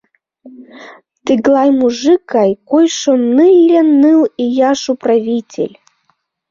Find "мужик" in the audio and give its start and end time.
1.79-2.21